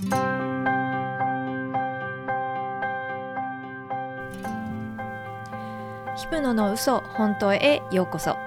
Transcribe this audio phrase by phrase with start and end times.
[0.00, 0.06] ヒ
[6.28, 8.38] プノの嘘本当へようこそ。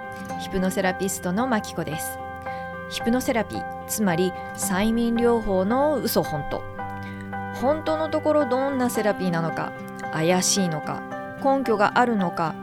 [0.42, 2.18] ヒプノセラピストのマキコです。
[2.90, 6.64] ヒプノセラピーつまり催眠療法の嘘本当。
[7.62, 9.74] 本当のところどんなセラピーなのか
[10.12, 11.04] 怪しいのか
[11.44, 12.56] 根拠があるのか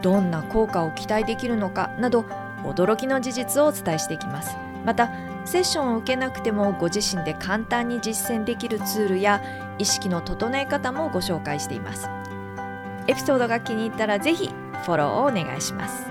[0.00, 2.24] どんな効果を期待できるのかなど
[2.62, 4.56] 驚きの事実をお伝えしていきます。
[4.86, 5.10] また
[5.44, 9.42] セッションを受けなくてもご自身で簡単に実践できるツールや
[9.78, 12.08] 意識の整え方もご紹介しています。
[13.06, 14.48] エピソードが気に入ったらぜひ
[14.84, 16.06] フォローをお願いします。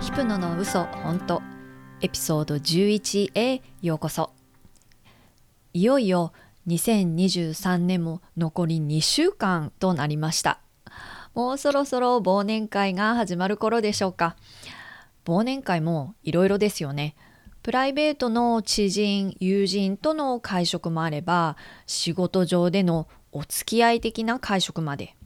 [0.00, 1.42] ヒプノの嘘本当。
[2.00, 4.30] エピソード11へようこそ。
[5.72, 6.32] いよいよ
[6.68, 10.60] 2023年も残り2週間となりました。
[11.34, 14.36] もうそろそろ忘年会が始まる頃でしょうか。
[15.24, 17.16] 忘年会もいろいろですよね。
[17.62, 25.16] プライベートの知人友人との会食もあれば仕事上でのお付き合い的な会食まで。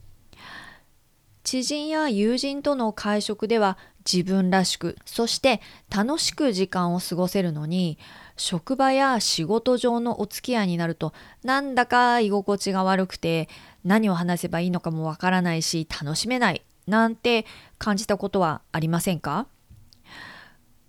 [1.43, 3.77] 知人や友人との会食では
[4.11, 5.61] 自分らしくそして
[5.93, 7.97] 楽しく時間を過ごせるのに
[8.37, 13.49] 職場や仕事上のお付き合いになるとなんだか居心地が悪くて
[13.83, 17.45] 何を話せばいいのかもわからないし楽しめないなんて
[17.77, 19.47] 感じたことはありませんか？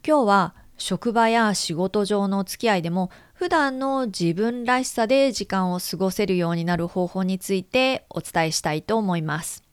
[0.07, 9.65] 今日は職場や仕事上のお付き合いでも普段の自分らしさで時間を過ごせるようになる方法についてお伝えしたいと思います。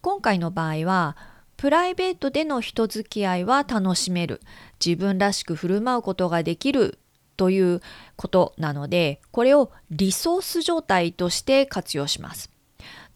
[0.00, 1.16] 今回の場合は
[1.58, 4.40] プライベートでの人付き合いは楽しめる
[4.84, 7.00] 自分らしく振る舞うことができる
[7.36, 7.82] という
[8.14, 12.50] ことなのでこれをリソース状態として活用します。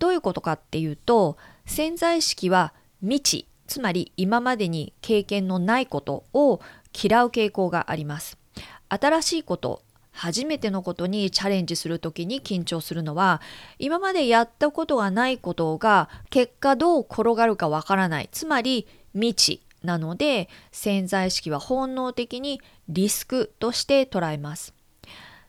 [0.00, 6.60] どういうことかっていうと潜在意識は未知つまり今までに経験のないことを
[7.00, 8.38] 嫌う傾向があります。
[8.88, 9.82] 新しいこと
[10.12, 13.40] 初めてのことにチャレンジする時に緊張するのは
[13.78, 18.28] 今までやったことがないことが結果どう転がるかわからない。
[18.30, 24.74] つまり未知なので潜在意識は本能的にリスクとして捉えます。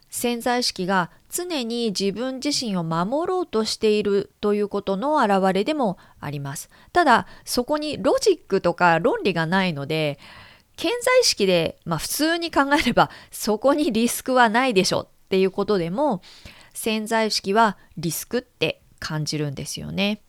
[0.10, 6.70] 潜在意識が常に自分自身を守ろうとしているということの表れでもあります。
[6.92, 10.20] ただそこにロジックとか論理がないので
[10.84, 16.22] 潜在意識で、まあ、普通に考えればそこにリスクはないでしょっていうことでも
[16.74, 20.22] 潜在意識はリスクって感じるんですよね。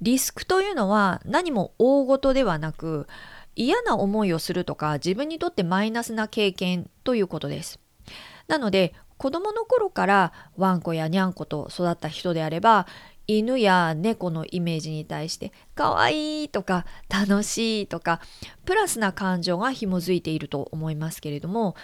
[0.00, 3.08] リスクというのは何も大事ではなく
[3.56, 7.80] 嫌な思いをするとか自分にとってマイナスな経験ということです。
[8.46, 12.86] なので子供の頃からワンコやニャンコと育った人であれば
[13.26, 18.20] 犬や猫のイメージに対して可愛いとか楽しいとか
[18.64, 21.74] プラスな感情が紐づいていると思いますけれども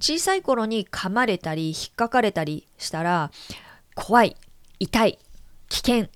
[0.00, 3.30] 小さい頃に噛まれたり引っかかれたりしたら
[3.94, 4.36] 怖い
[4.78, 5.18] 痛い
[5.68, 6.08] 危険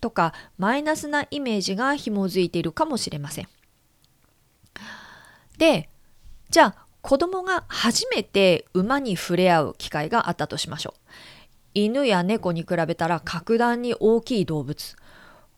[0.00, 3.48] とかマイナスなイメージが紐づいているかもしれません。
[5.56, 5.88] で
[6.50, 11.00] じゃあ子供が初めて馬に触れ合う機会があったとしましょう。
[11.74, 14.96] 犬や猫に比べたら格段に大きい動物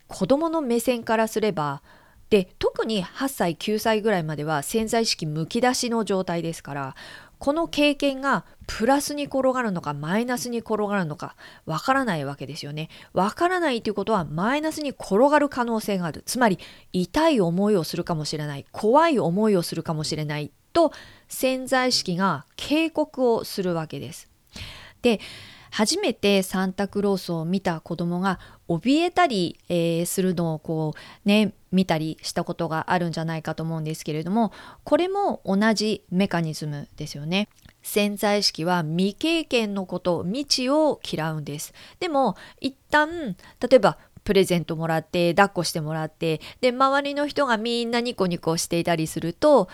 [0.09, 1.83] 子供の目線からすれば
[2.31, 6.97] で特に8歳9歳ぐらいまでは潜在意識むき出しの状態ですから
[7.39, 12.89] この経験がプラスに転がるのかマイナスに転がるのかわからないわけですよね。
[13.13, 16.23] わからないということはマイナスに転がる可能性がある。
[16.25, 16.59] つまり
[16.93, 20.93] 痛い思いをするかもしれない怖い思いをするかもしれないと
[21.29, 24.31] 潜在意識が警告をするわけです。
[25.03, 25.21] で
[25.77, 34.55] 初めてサンタクロースを見た子供が怯えたり、えー、するのをこうね見たりしたことがあるんじゃないかと思うんですけれども
[34.85, 37.51] これも同じメカニズムですよね。
[37.83, 41.75] 潜在意識は未経験のこと未知を嫌うんです。
[42.01, 49.69] でも一旦例えばプレゼントもらって抱っこしてもらってで周りの人がみんなニコニコしていたりすると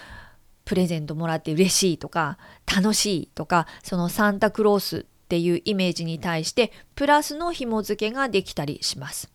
[0.65, 9.31] プレゼントもらって嬉しいとか楽しいとかそのサンタクロースっていうイメージに対してプラスの紐付けができたりします。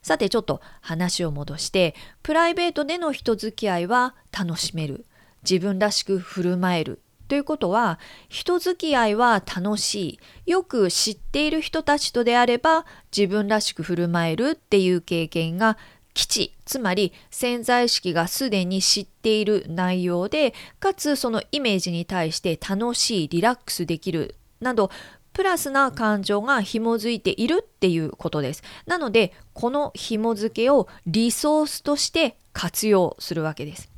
[0.00, 5.06] さてちょっと話を戻してプライベートでの人付き合いは楽しめる
[5.42, 7.98] 自分らしく振る舞えるということは
[8.28, 12.84] 人付き合いは楽しいよく知っている人たちとであれば
[13.16, 15.78] 自分らしく振る舞えるっていう経験が
[16.12, 24.90] 基地つまり潜在意識がすでに知っている内容でかつそのイメージに対して楽しいリラックスできるなど
[25.34, 28.62] プラスな感情が紐づいているっていうことです。
[28.86, 33.90] なのでこの紐付けをリソースとして活用するわけです。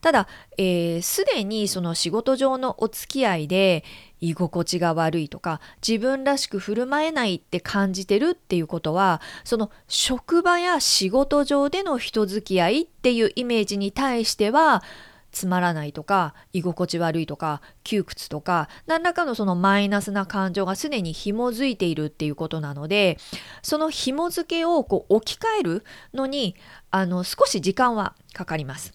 [0.00, 3.84] ただすで、えー、にその仕事上のお付き合いで
[4.20, 14.82] 居心地が悪いとか自分らしく振る舞えないって感じてるっていうことはその職場や仕事上での人付き合いっていうイメージに対しては
[15.32, 23.18] つまらないとか居心地悪いとか窮屈とか何らかのそのマイナスな感情がすでに紐づいているっていうことなので
[23.62, 25.84] その紐付けをこう置き換える
[26.14, 26.56] のに
[26.90, 28.92] あの少し時間はかかります。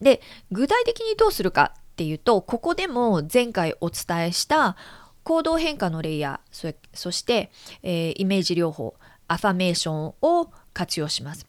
[0.00, 0.20] で
[0.52, 4.76] 具体的にどうするかっていうとここでも前回お伝えした
[5.22, 7.50] 行動変化のレイヤーそして、
[7.82, 8.94] えー、イメージ療法
[9.26, 11.46] アファメーションを活用します。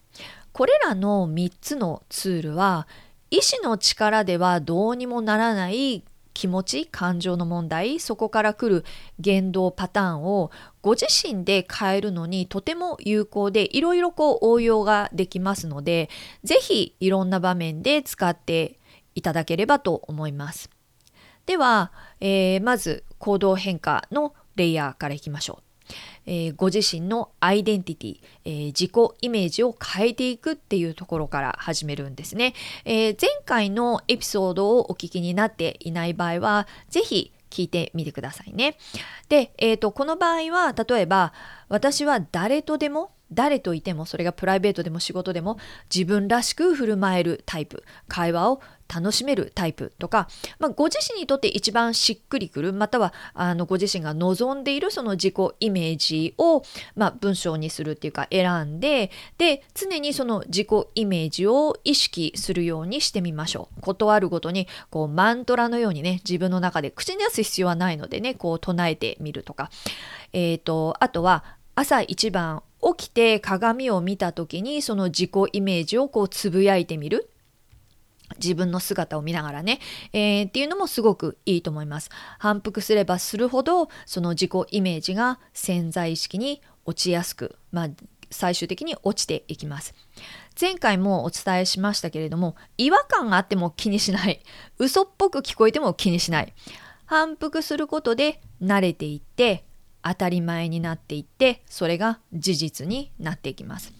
[0.52, 2.88] これらの3つのツールは
[3.30, 6.04] 意志の力ではどうにもならない
[6.38, 8.84] 気持ち感情の問題そこから来る
[9.18, 10.52] 言動パターンを
[10.82, 16.08] ご自身で変えるのにとても有効でいろいろこう応用ができますので
[16.44, 18.78] 是非いろんな場面で使って
[19.16, 20.70] いただければと思います。
[21.44, 21.90] では、
[22.20, 25.67] えー、まず行動変化のレイヤーからいきましょう。
[26.26, 28.92] えー、ご自身のアイデンティティ、えー、自己
[29.22, 32.54] イメージを変えていくっていうところから始めるんですね。
[32.84, 38.76] えー、前回のエピソードをお聞きになっていない場合は、ぜひ聞いてみてくださいね。
[39.28, 41.32] で、えーと、この場合は例えば
[41.68, 45.58] 私は誰とでも誰といてもそれがプライベートでも仕事でも
[45.94, 48.60] 自分らしく振る舞えるタイプ会話を
[48.92, 56.62] 楽しめるタイプとか、まあ、ご自身にとって一番しっくりくるまたはあのご自身が望んでいるその自己イメージを、
[56.96, 63.80] まあ、文章にするっていうか選んでで常にその自己イメージを意識するようにしてみましょう。
[63.80, 69.70] 断るごとにこうマントラのようにね自分の中で口に出す必要はないのでねこう唱えてみるとか、
[70.32, 71.44] えーと、あとは
[71.74, 72.62] 朝一番
[72.96, 77.30] 起きて鏡を見た時にその自己イメージをこうつぶやいてみる。
[78.36, 79.80] 自分の姿を見ながらね、
[80.12, 82.10] えー、っていうのもすごくいいと思います。
[82.38, 87.88] 反復すればするほどその自己イメージが潜在意識に落ちやすく、まあ、
[88.30, 89.94] 最終的に落ちていきます。
[90.60, 94.42] 前回もお伝えしましたけれども違和感があっても気にしない
[94.78, 96.52] 嘘っぽく聞こえても気にしない
[97.06, 99.64] 反復することで慣れていって
[100.02, 103.97] 当たり前になっていってそれが事実になっていきます。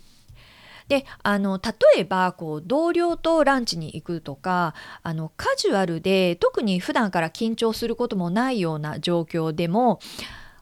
[0.89, 10.01] であの例えばこう同僚とランチに行くとかあのカジュアルで特に普段から緊張することもないような状況でも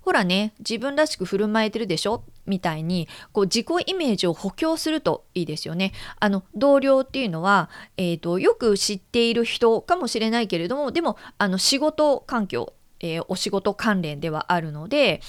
[0.03, 2.23] ほらね自分らしく振る舞えてるでしょ？
[2.47, 5.93] みたいにこう自己イメージを補強するといいですよね。
[6.21, 15.21] あの同僚っていうのは、えーと、よく知っている人かもしれないけれどもでもあの仕事環境、えー、お仕事関連ではあるので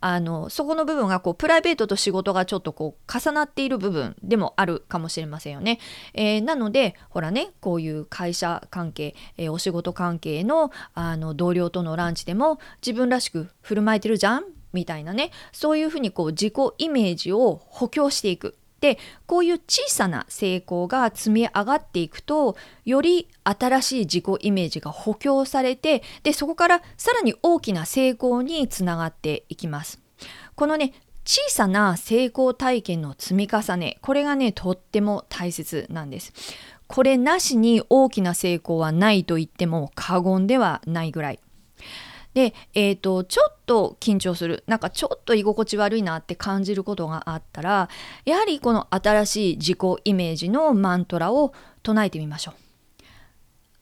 [0.00, 5.78] あのそこの部分がこうプライベートと仕事がちょっとこう重なっている部分でもあるかもしれませんよね。
[6.14, 14.44] えー、なのでほらねこういう会社関係、えー、お仕事関係のあの同僚とのランチでも自分らしく振る舞えてるじゃん？
[14.72, 18.56] みたいなねそういうふうにこう自己イメージを補強していく。
[18.80, 30.00] でこういう小さな成功が積み上がっていくとより新しい自己イメージが補強されてでそこからさらに大きな成功につながっていきます。
[30.54, 30.92] このね
[31.24, 36.32] 小さな成功体験の積み重ねこれがねとっても大切なんです。
[36.86, 41.40] これなしに大きな成功はないと言っても過言ではないぐらい。
[42.36, 47.88] で、えーと、ちょっと緊張するなんかちょっと居心地悪いなって感じることがあったら
[48.26, 52.54] やはりこの新しい自己イメージのマントラを唱えてみましょう。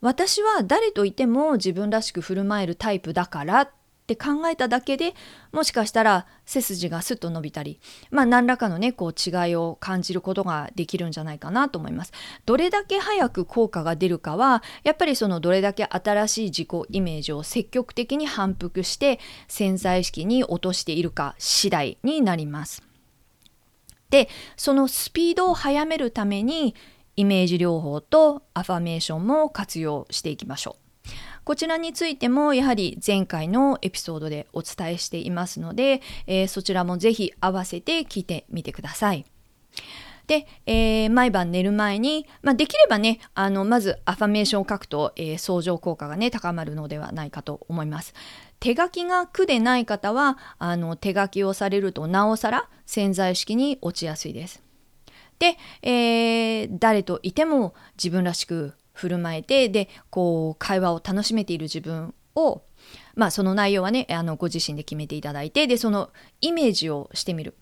[0.02, 3.70] 私は誰といても自分らしく振る舞えるタイプだからっ
[4.04, 5.14] って考えただけで
[5.50, 7.80] もしかしたら背筋がスッと伸びたり
[8.11, 12.12] まあ何らかのねこう違いを感じることができるんじゃないかなと思います。
[12.44, 22.82] どれだけ早く効果が出るかはやっぱりそのどれだけ新しい自己イメージを積極的に反復して潜在意識に落としているか次第になります。
[24.11, 26.75] でそのスピードを速めるために
[27.16, 30.84] イメージ療法とアファメーションも活用していきましょう。
[31.45, 39.27] こちらについてもやはり前回のエピソードでお伝えしていますので、えー、そちらもぜひ合わせて聞いてみてください。
[40.27, 48.15] で、えー、毎晩寝る前に、まあ、できればねあのまずアファメーションを書くと、えー、相乗効果がね高まるのではないかと思います。
[48.59, 54.63] 手書きが苦でない方はあの手書きをされるとなおさら潜在意識に落ちやすいです。
[55.39, 62.63] で、えー、誰といても自分らしく振る舞えてでこう会話を楽しめている自分を
[63.15, 66.11] まあその内容はねあのご自身で決めていただいてでその
[66.41, 67.55] イメージをしてみる。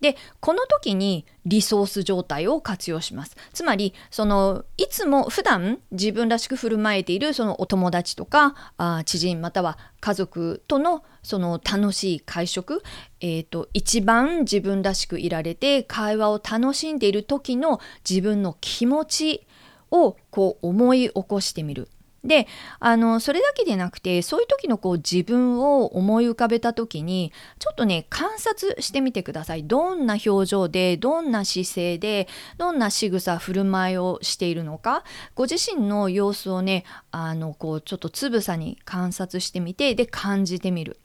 [0.00, 12.82] でこの時にリソース状態を活用しますつまりそのいつも普段自分らしく振る舞えているそのお友達とかあ知人または家族とのその楽しい会食、
[13.20, 19.46] えーと、一番自分らしくいられて会話を楽しんでいる時の自分の気持ち
[19.90, 21.88] をこう思い起こしてみる。
[22.24, 22.48] で
[22.80, 29.64] あのそれだけでなくてそういう時のこう自分を思い浮かべた時にちょっとね観察してみてください。
[29.64, 32.26] どんな表情でどんな姿勢で
[32.56, 35.04] どんな仕草振る舞いをしているのか。
[35.34, 40.98] ご自身の様子をねあのこうちょっとつぶさに観察してみてで感じてみる。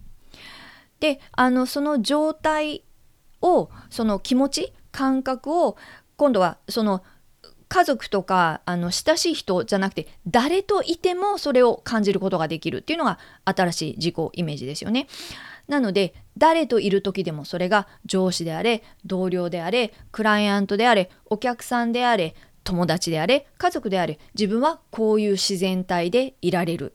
[1.00, 2.84] であのその状態
[3.42, 5.78] をその気持ち感覚を
[6.16, 7.04] 今度はその
[7.74, 15.08] 家族とかあの親しい人じゃなくて誰といてもそれを感じることができるっていうのが新しい自己イメージですよね。
[15.68, 26.94] なので誰といる時でもそれが上司であれ同僚であれクライアントであれお客さんであれ友達であれ家族であれ自分はこういう自然体でいられる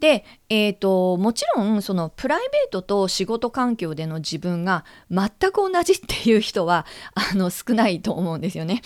[0.00, 6.84] で、えーと、もちろんそのプライベートと仕事環境での自分が全く同じっていう人は
[7.14, 8.82] あの少ないと思うんですよね。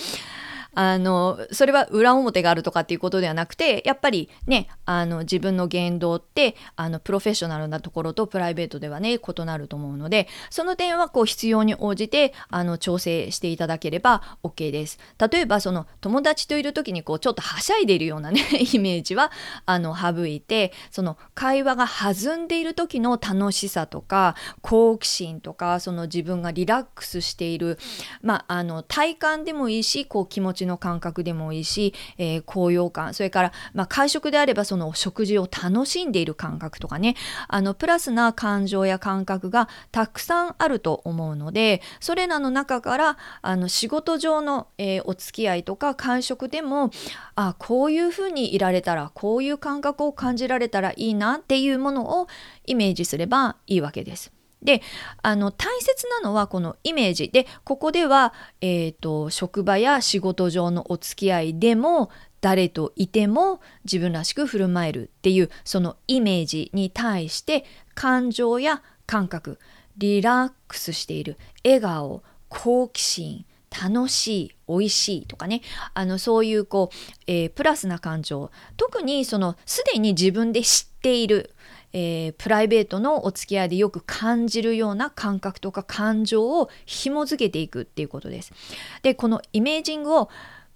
[0.75, 14.99] あのそれは裏表があるとかっていうことではなくてやっぱりねあの自分の言動ってあのプロフェッショナルなところとプライベートではね異なると思うのでその点はこう必要に応じてあの調整していただければ OK です。
[15.19, 18.41] 例えばその友達といる時にこうちょっとはしゃいでいるようなね
[18.73, 19.31] イメージは
[19.67, 27.79] あの省いてその会話が弾んでいる時の楽しさとか好奇心とかその自分がリラックスしている
[28.23, 37.17] まああの体感でもいいしこう気持ちちの感覚でもいいし、えー、高揚感それから、まあ、会食であればその食事を楽しんでいる感覚とかね
[37.49, 46.91] あのプラスな感情や感覚がたくさんあると思うのでそれらの中からあの仕事上の、えー、お付き合いとか会食でも
[47.35, 52.27] あこういうふうにいられたらこういう感覚を感じられたらいいなっていうものを
[52.67, 54.38] イメージすればいいわけです。
[54.63, 54.83] で
[55.23, 57.29] あの大切なのはこのイメージ。
[57.29, 62.11] でここでは、えーと、職場や仕事上のお付き合いでも
[62.41, 69.59] 誰といても自分らしく振る舞えるっていうそのイメージに対して感情や感覚
[69.97, 75.61] リラックスしている笑顔好奇心楽しい美味しいとかね。
[75.95, 76.97] あのそういうこう、
[77.27, 78.51] えー、プラスな感情。
[78.77, 81.55] 特にそのすでに自分で知っている
[81.93, 88.53] えー、プライベートのお付き合いでよく感じるような感覚とか感情を紐づけていくっていうことです。
[89.03, 90.29] でこのイメージングを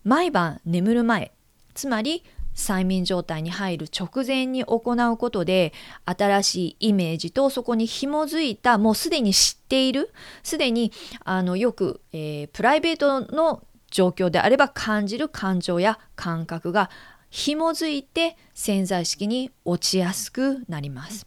[0.04, 1.32] 毎晩眠る前
[1.74, 5.72] つまり催眠状態に入る直前に行うことで
[6.04, 10.92] 新しいイメージとそこに紐づいたもうすでに知っているすでに
[11.24, 16.90] あのよく、えー、プライベートの状況であれば感じる感情や感覚が
[17.32, 21.26] 紐づいて潜在意識に落ちやすくなります。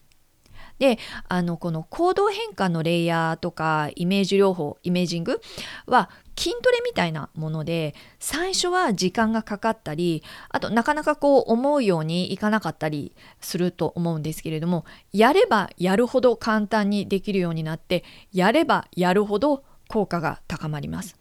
[0.78, 5.42] であのこの行動変化のレイヤーとかイメージ療法イメージング
[5.88, 14.84] は筋トレみたいなもので最初は時間がかかったりあとなかなかこう思うようにいかなかったりすると思うんですけれども
[15.14, 21.16] やればやるほど簡単にできるようになってやればやるほど効果が高まります。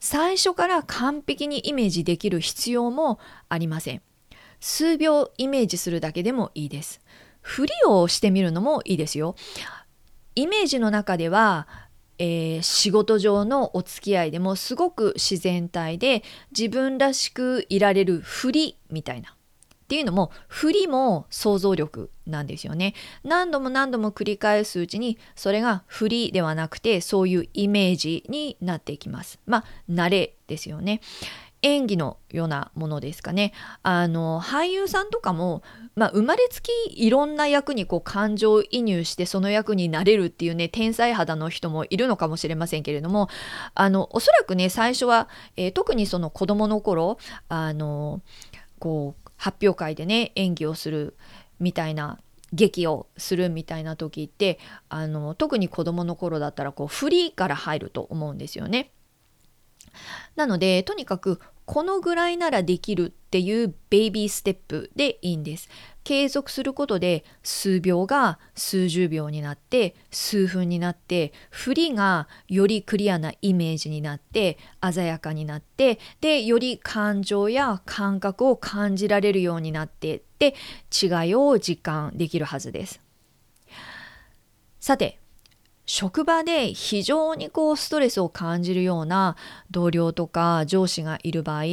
[0.00, 4.02] 最初から完璧にイメージできる必要もありません。
[4.58, 7.00] 数秒イメージするだけでもいいです。
[7.42, 9.36] ふりをしてみるのもいいですよ。
[10.34, 11.68] イメージの中では、
[12.18, 16.22] えー、仕事上のお付き合いでもすごく自然体で
[16.56, 19.34] 自分らしくいられるふりみたいな
[19.90, 22.94] っていうのも振りも想像力なんですよね。
[23.24, 29.40] 何度も何度も繰り返すうちにそれが振りではなくてそういうイメージになっていきます。
[29.46, 31.00] まあ慣れですよね。
[31.62, 33.52] 演技のようなものですかね。
[33.82, 35.64] あの俳優さんとかも、
[35.96, 43.28] まあ、生まれつきいろんな役にこう感情移入してその役になれるっていうね天才肌の人もいるのかもしれませんけれども
[43.74, 47.18] あのおそらくね最初は、えー、特にその子供の頃
[47.48, 48.22] あの
[48.78, 51.16] こう発表会でね演技をする
[51.60, 52.18] みたいな
[52.52, 54.58] 劇をするみたいな時って
[54.90, 58.92] あの特に子どもの頃だったらこうフリーから入ると思うんですよね。
[60.36, 65.68] なのでとにかくこのぐらいならできるっていうベイビーステップでいいんです。
[66.02, 80.56] 継続することで数秒が数十秒になって数分になって振りがよりクリアなイメージになって鮮やかになってでより感情や感覚を感じられるようになってって
[80.90, 83.00] 違いを実感できるはずです。
[84.80, 85.19] さて
[85.92, 89.34] 職場で非常にこうストレスを感じるような
[89.72, 91.64] 同僚とか上司がいる場合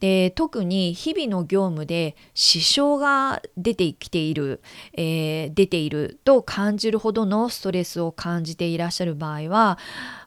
[0.00, 4.60] で特に日々の業務で支障が出てきている、
[4.94, 9.78] えー、出ていると感じるほどのストレスを感じていらっしゃる場合は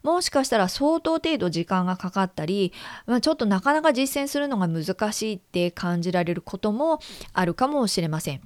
[0.03, 2.71] もしかしたら相当程度時間がかかったり、
[3.05, 6.99] まあ、ちょっとなかなか実践するのが難しいって感じられることも
[7.33, 8.41] あるかもしれません。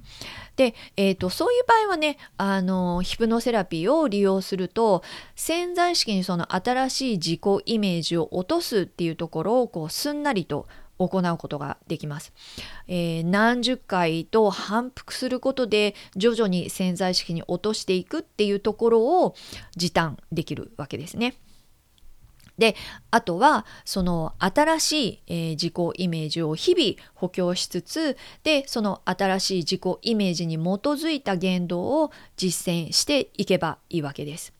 [0.58, 5.04] で、えーと、そういう場合はねあのヒプノセラピーを利用すると
[5.36, 10.66] 潜在意識にその新しい自己イメージを落とすっていうところをこうすんなりと
[10.98, 12.32] 行うことができます、
[12.88, 19.36] えー、何十回と反復することで徐々に潜在意識に落としていくっていうところを
[19.76, 21.34] 時短できるわけですね。
[22.58, 22.76] で
[23.10, 34.52] あとはその新しい、えー、自己イメージを日々補強しつつでその新しい自己イメージに基づいた言動を実践していけばいいわけです。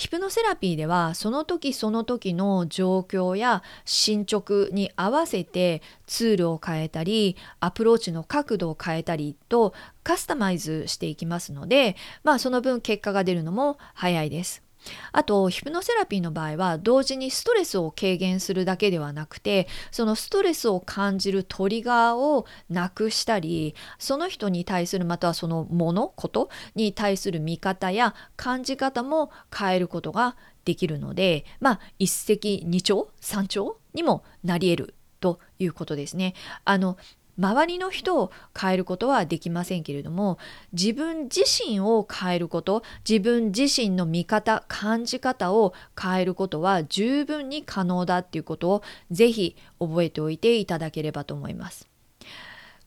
[0.00, 14.69] ヒプノセラピーではその時その時の状況や進捗に合わせてツールを変えたりアプローチの角度を変えたりとカスタマイズしていきますのでまあその分結果が出るのも早いです。
[15.12, 36.34] あとヒプノセラピーの場合は同時にストレスを軽減するだけではなくてそのストレスを感じるトリガーをなくしたりその人に対するまたはそのものことに対する見方や感じ方も変えることができるのでまあ一石二鳥三鳥にもなり得るということですね。
[36.64, 36.96] あの
[37.40, 40.38] 周りの人を変えることはできませんけれども
[40.72, 51.88] 自分自身を変えること自分自身の見方感じ方を変えることは十分に可能だっていうことをぜひ覚えておいていただければと思います。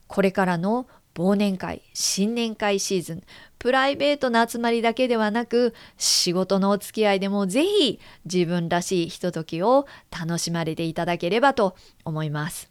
[0.06, 3.22] これからの忘年会新年会シーズン
[3.58, 12.70] プライベートな集まりだけではなく仕事のお付き合いでもぜひ自分らしいひとときを楽しまれていただければと思います。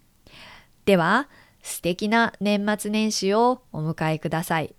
[0.86, 1.30] では
[1.63, 4.76] 素敵な年末年始をお迎えください。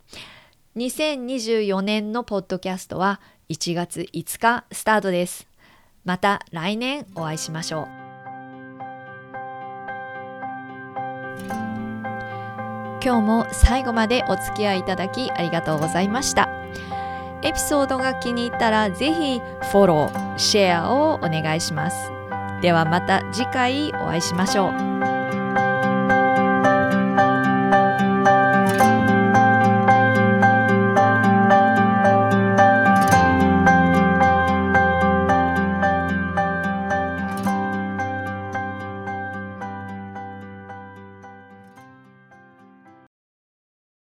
[0.77, 3.19] 2024年のポッドキャストは
[3.49, 5.47] 1月5日スタートです。
[6.05, 7.87] また来年お会いしましょう。
[13.03, 16.49] 今日も最後までお付き合いいただきありがとうございました。
[17.43, 19.39] エピソードが気に入ったらぜひ
[19.71, 22.11] フォロー、シェアをお願いします。
[22.61, 24.94] ではまた次回お会いしましょう。